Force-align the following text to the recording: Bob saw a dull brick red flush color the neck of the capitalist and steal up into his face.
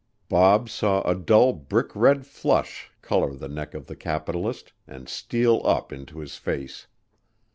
Bob 0.29 0.67
saw 0.67 1.03
a 1.03 1.13
dull 1.13 1.53
brick 1.53 1.95
red 1.95 2.25
flush 2.25 2.89
color 3.03 3.35
the 3.35 3.47
neck 3.47 3.75
of 3.75 3.85
the 3.85 3.95
capitalist 3.95 4.73
and 4.87 5.07
steal 5.07 5.61
up 5.63 5.93
into 5.93 6.17
his 6.17 6.37
face. 6.37 6.87